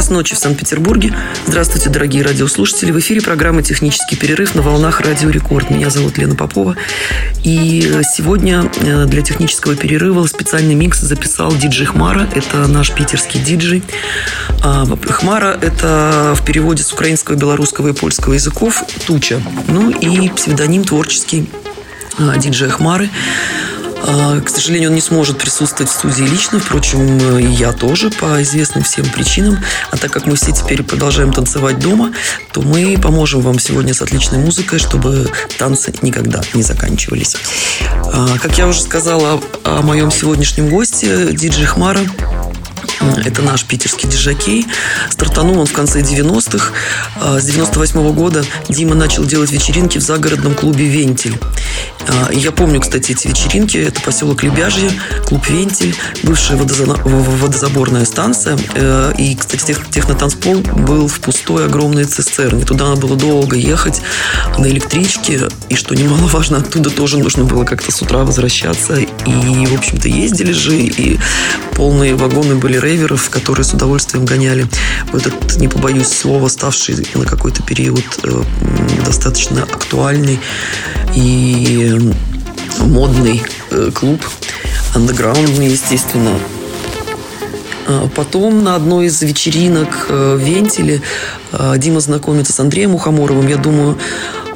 [0.00, 1.14] Час ночи в Санкт-Петербурге.
[1.46, 2.90] Здравствуйте, дорогие радиослушатели.
[2.90, 5.68] В эфире программа «Технический перерыв» на волнах «Радио Рекорд».
[5.68, 6.74] Меня зовут Лена Попова.
[7.44, 12.26] И сегодня э, для технического перерыва специальный микс записал диджей Хмара.
[12.34, 13.82] Это наш питерский диджей.
[14.64, 19.42] А, Хмара– это в переводе с украинского, белорусского и польского языков «Туча».
[19.68, 21.46] Ну и псевдоним творческий
[22.18, 23.10] а, диджея Хмары.
[24.02, 28.42] А, К сожалению, он не сможет присутствовать в студии лично, впрочем, и я тоже по
[28.42, 29.58] известным всем причинам.
[29.90, 32.12] А так как мы все теперь продолжаем танцевать дома,
[32.52, 37.36] то мы поможем вам сегодня с отличной музыкой, чтобы танцы никогда не заканчивались.
[38.12, 42.00] А, Как я уже сказала о моем сегодняшнем госте, диджей Хмара,
[43.24, 44.66] это наш питерский диджакей.
[45.10, 46.72] Стартанул он в конце 90-х.
[47.20, 51.38] А, С 98 года Дима начал делать вечеринки в загородном клубе «Вентиль».
[52.08, 53.76] А, Я помню, кстати, эти вечеринки.
[53.78, 54.90] Это поселок Лебяжье,
[55.26, 58.58] клуб «Вентиль», бывшая водозаборная станция.
[58.74, 62.64] Э, И, кстати, тех- технотанцпол был в пустой огромной цистерне.
[62.64, 64.00] Туда надо было долго ехать
[64.58, 65.48] на электричке.
[65.68, 68.94] И, что немаловажно, оттуда тоже нужно было как-то с утра возвращаться.
[68.96, 70.76] И, в общем-то, ездили же.
[70.76, 71.18] И
[71.74, 74.66] полные вагоны были рейверов, которые с удовольствием гоняли
[75.12, 78.42] в этот, не побоюсь слова, ставший на какой-то период э,
[79.04, 80.38] достаточно актуальный
[81.14, 81.98] и
[82.78, 84.20] модный э, клуб,
[84.94, 86.38] андеграундный, естественно.
[87.86, 91.02] А Потом на одной из вечеринок э, в Вентиле
[91.76, 93.48] Дима знакомится с Андреем Мухоморовым.
[93.48, 93.98] Я думаю,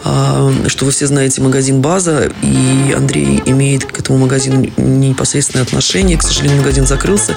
[0.04, 6.18] что вы все знаете магазин «База», и Андрей имеет к этому магазину непосредственное отношение.
[6.18, 7.36] К сожалению, магазин закрылся,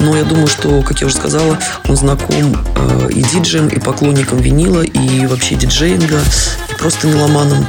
[0.00, 4.38] но я думаю, что, как я уже сказала, он знаком э, и диджеем, и поклонникам
[4.38, 6.20] винила, и вообще диджеинга,
[6.70, 7.64] и просто меломаном.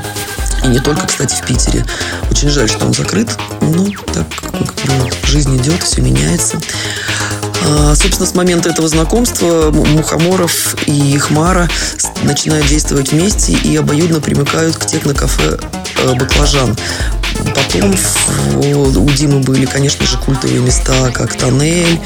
[0.63, 1.85] И не только, кстати, в Питере.
[2.29, 3.29] Очень жаль, что он закрыт.
[3.61, 6.59] Но так как жизнь идет, все меняется.
[7.67, 11.69] А, Собственно, с момента этого знакомства Мухоморов и Хмара
[12.23, 15.59] начинают действовать вместе и обоюдно примыкают к техно-кафе
[16.03, 16.75] э, «Баклажан».
[17.55, 17.95] Потом
[18.57, 21.99] у Димы были, конечно же, культовые места, как «Тоннель»,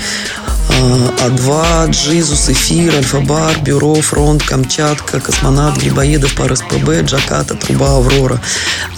[0.69, 8.41] А2, Джизус, Эфир, Альфа-Бар, Бюро, Фронт, Камчатка, Космонавт, Грибоедов, пар СПБ, Джаката, Труба, Аврора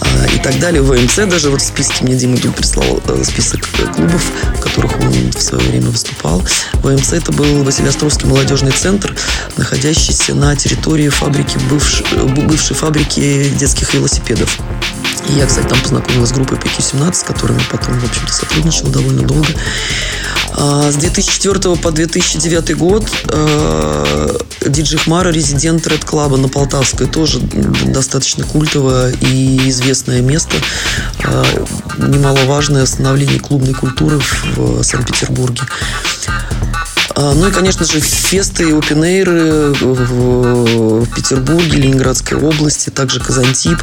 [0.00, 0.82] а, и так далее.
[0.82, 4.22] ВМЦ даже вот в списке мне Дима тут прислал э, список э, клубов,
[4.56, 6.42] в которых он в свое время выступал.
[6.74, 9.14] ВМЦ это был Василиостровский молодежный центр,
[9.56, 14.58] находящийся на территории фабрики, бывш- э, бывшей фабрики детских велосипедов.
[15.28, 19.22] И я, кстати, там познакомилась с группой PQ-17, с которыми потом, в общем-то, сотрудничала довольно
[19.22, 19.48] долго.
[20.58, 27.06] А, С 2004 по 2009 год э, диджей Хмара резидент Ред Клаба на Полтавской.
[27.06, 30.56] Тоже достаточно культовое и известное место.
[31.24, 31.44] Э,
[31.98, 34.20] Немаловажное становление клубной культуры
[34.56, 35.62] в Санкт-Петербурге.
[37.14, 43.82] А, Ну и, конечно же, фесты и опенейры в в Петербурге, Ленинградской области, также Казантип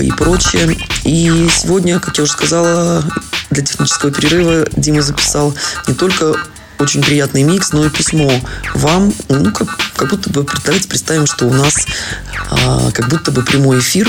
[0.00, 0.76] и прочее.
[1.04, 3.04] И сегодня, как я уже сказала,
[3.50, 5.54] для технического перерыва Дима записал
[5.86, 6.34] не только
[6.78, 8.30] очень приятный микс, но и письмо
[8.74, 9.12] вам.
[9.28, 11.86] Ну, как, как будто бы, давайте представим, что у нас
[12.50, 14.08] а, как будто бы прямой эфир.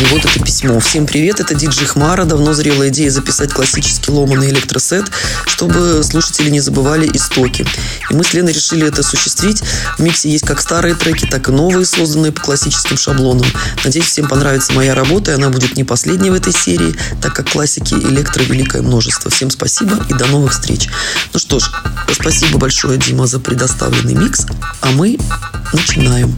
[0.00, 0.80] И вот это письмо.
[0.80, 2.24] Всем привет, это диджей Хмара.
[2.24, 5.04] Давно зрела идея записать классический ломаный электросет,
[5.46, 7.66] чтобы слушатели не забывали истоки.
[8.10, 9.62] И мы с Леной решили это осуществить.
[9.96, 13.46] В миксе есть как старые треки, так и новые, созданные по классическим шаблонам.
[13.84, 17.50] Надеюсь, всем понравится моя работа, и она будет не последней в этой серии, так как
[17.50, 19.30] классики электро великое множество.
[19.30, 20.88] Всем спасибо и до новых встреч.
[21.32, 21.70] Ну что ж,
[22.12, 24.46] спасибо большое, Дима, за предоставленный микс,
[24.80, 25.18] а мы
[25.72, 26.36] начинаем.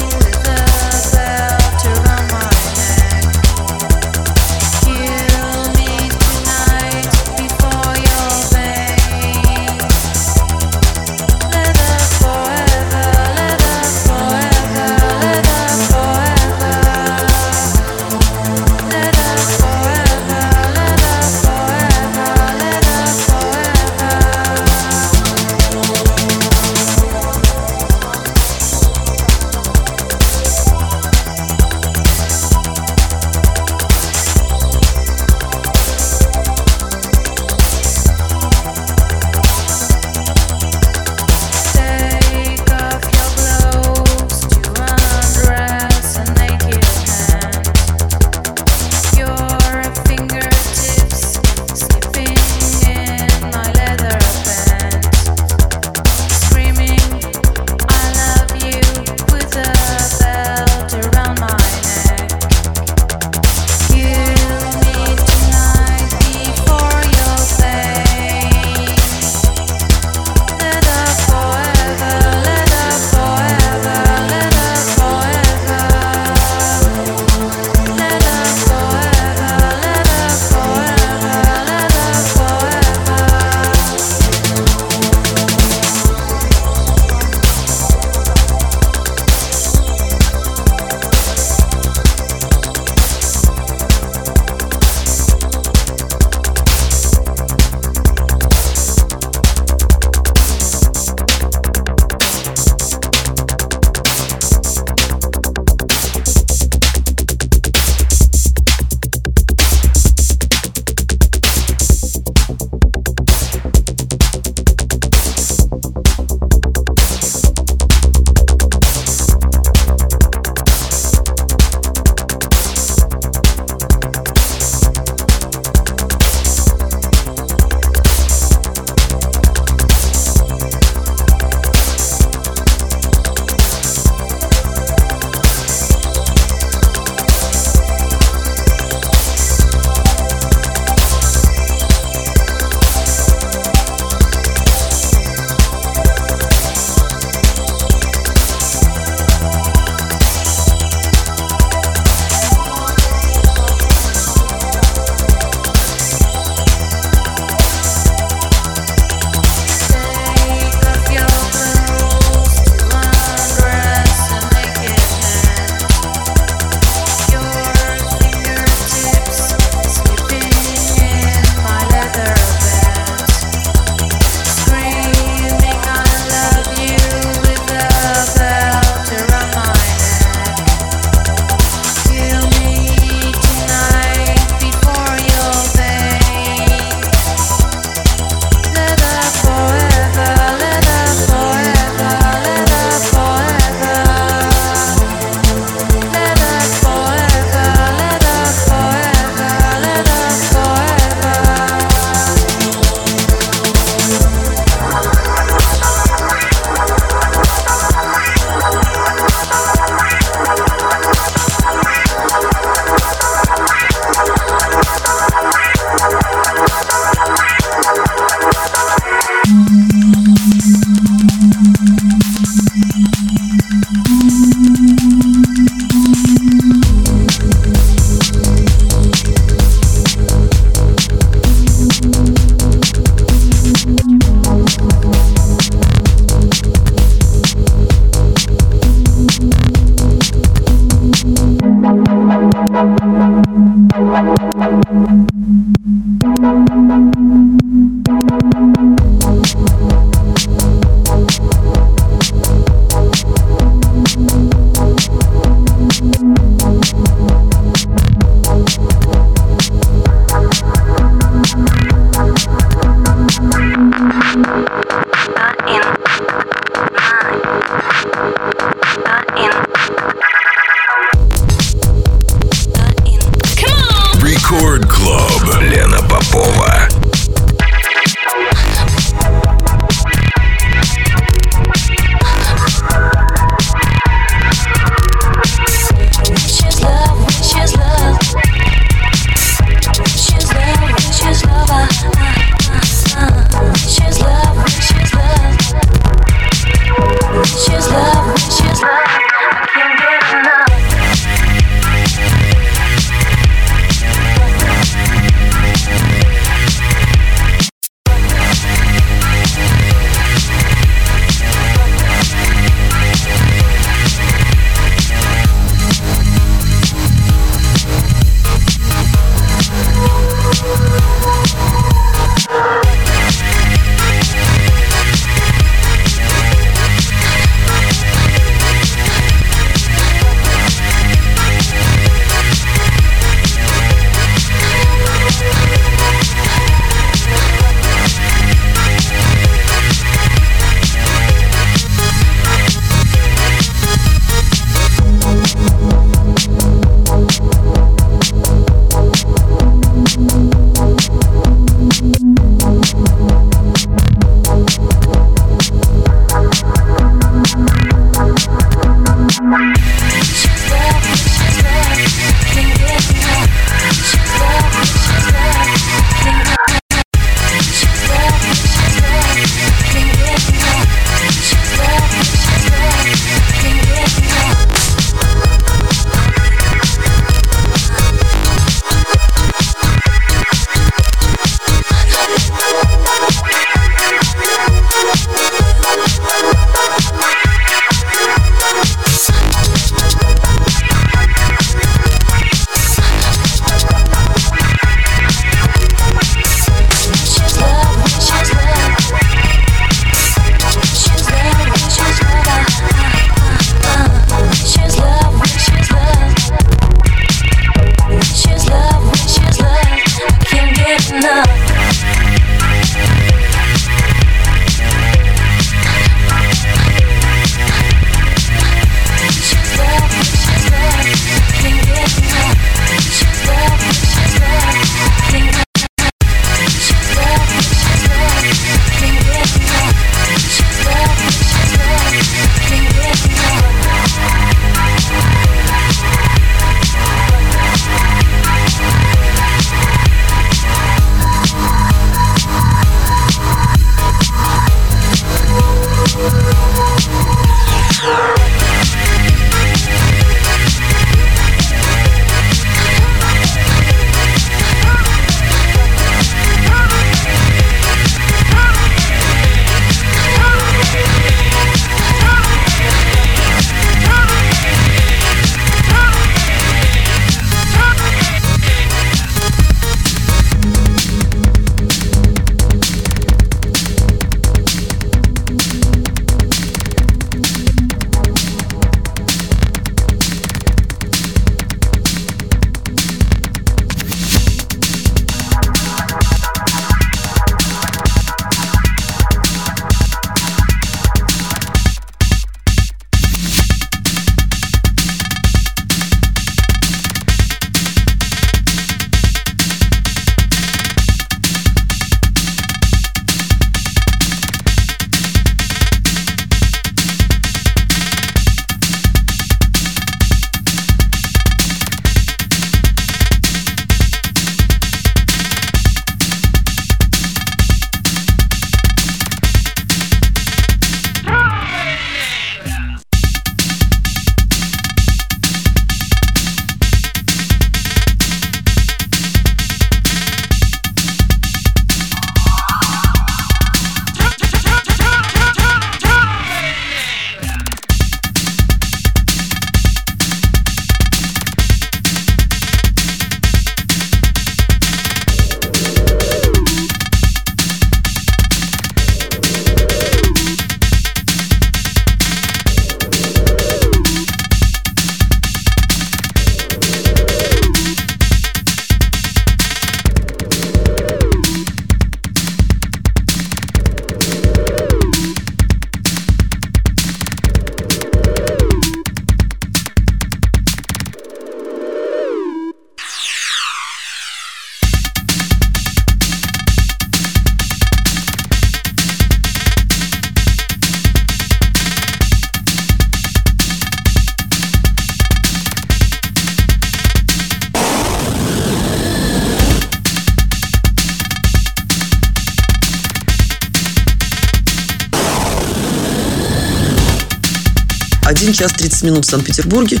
[598.64, 600.00] Час 30 минут в Санкт-Петербурге.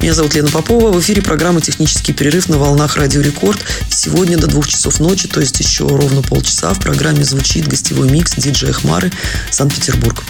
[0.00, 0.92] Меня зовут Лена Попова.
[0.92, 3.58] В эфире программа «Технический перерыв» на волнах «Радио Рекорд».
[3.90, 8.34] Сегодня до двух часов ночи, то есть еще ровно полчаса, в программе звучит гостевой микс
[8.36, 9.10] диджея Хмары
[9.50, 10.22] «Санкт-Петербург».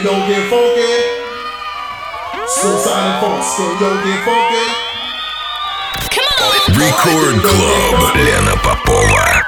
[0.00, 0.92] Skin yo get funky.
[2.48, 3.44] Suicide and funk.
[3.80, 4.64] Yo get funky.
[8.14, 9.39] Лена Попова.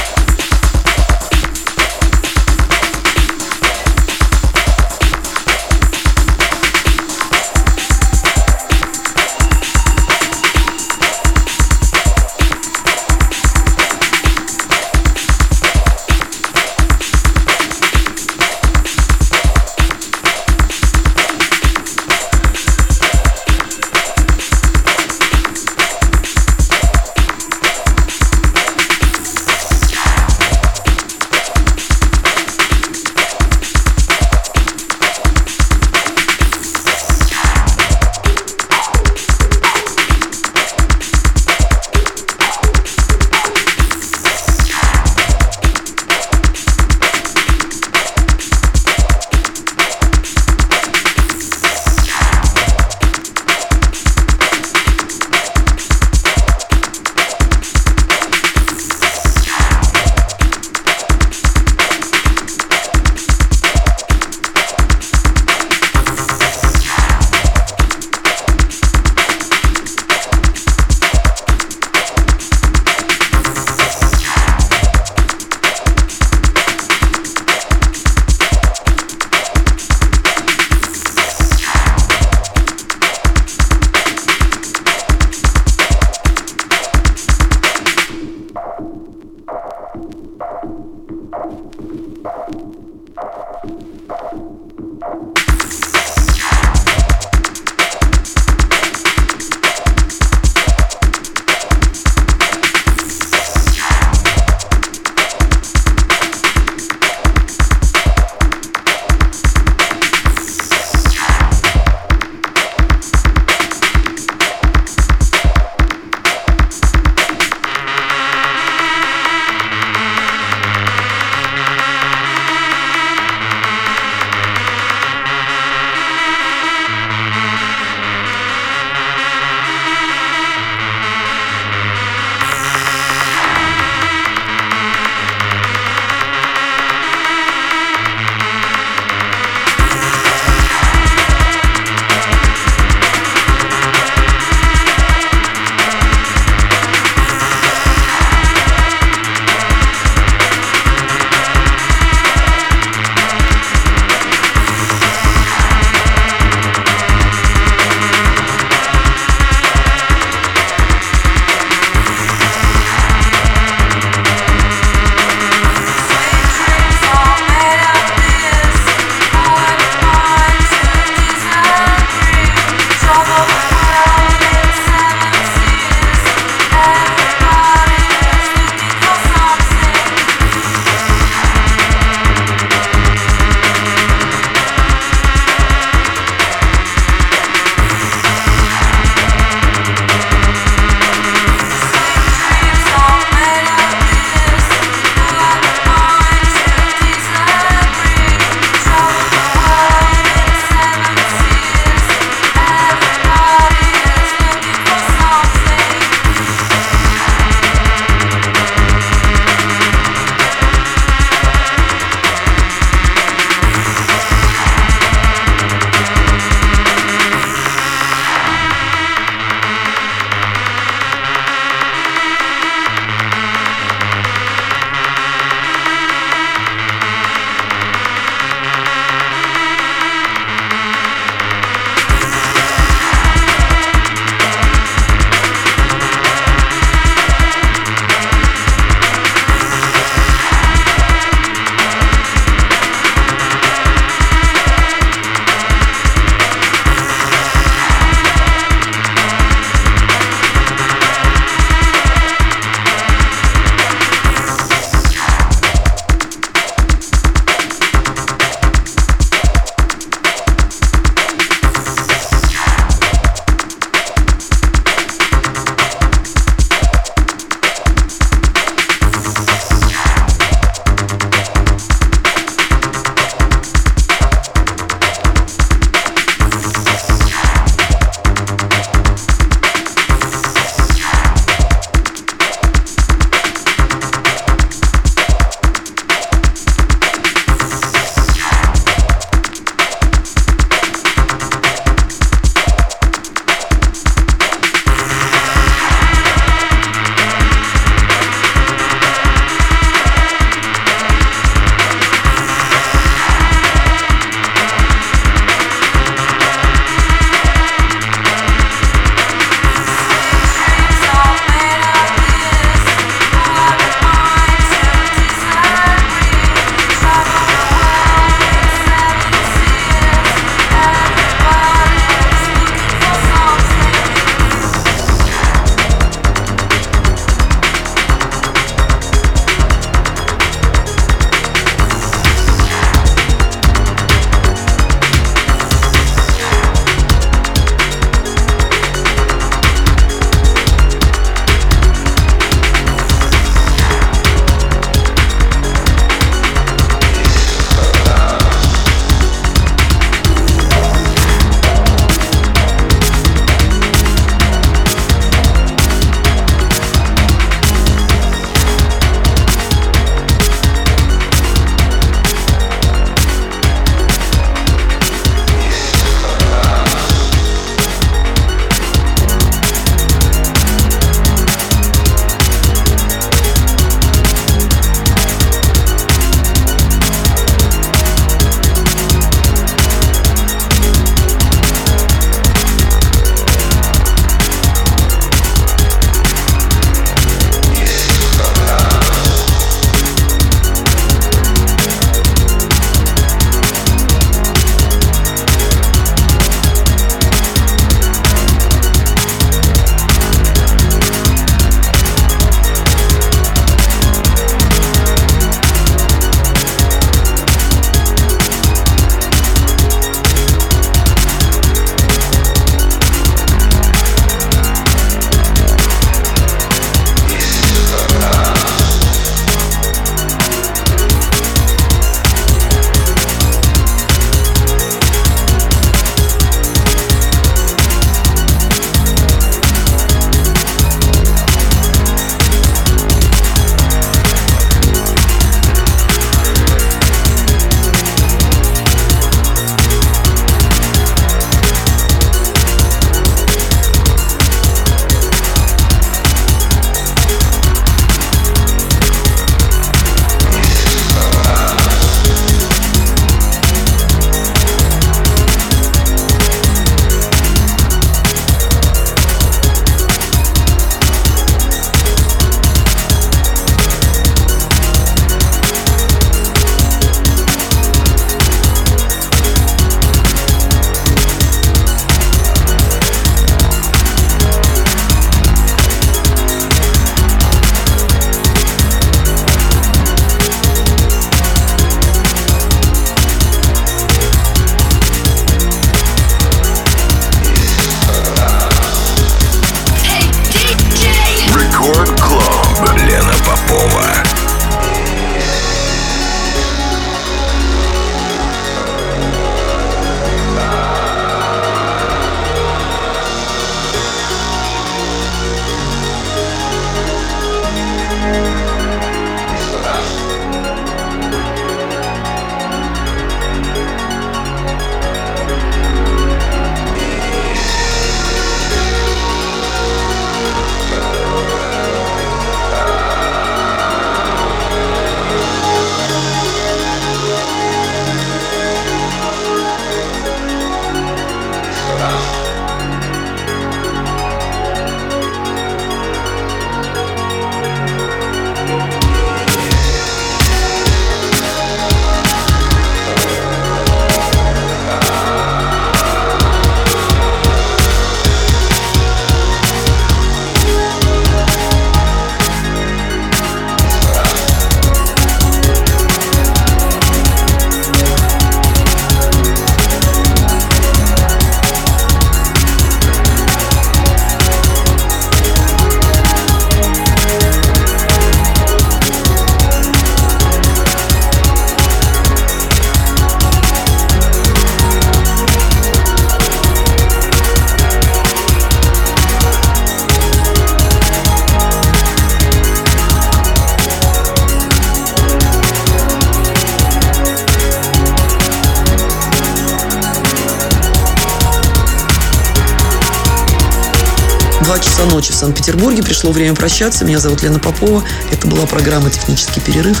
[595.20, 596.02] Ночи в Санкт-Петербурге.
[596.02, 597.04] Пришло время прощаться.
[597.04, 598.02] Меня зовут Лена Попова.
[598.32, 600.00] Это была программа «Технический перерыв»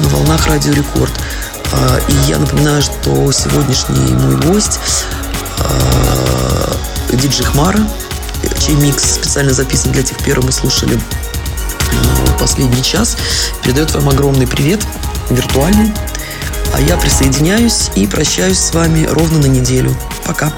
[0.00, 1.12] на волнах «Радио Рекорд».
[1.72, 4.78] А, И я напоминаю, что сегодняшний мой гость
[5.60, 6.76] а,
[7.10, 7.80] диджей Хмара,
[8.60, 13.16] чей микс специально записан для тех первых мы слушали а, последний час,
[13.62, 14.80] передает вам огромный привет,
[15.30, 15.90] виртуальный.
[16.74, 19.96] А я присоединяюсь и прощаюсь с вами ровно на неделю.
[20.26, 20.52] Пока.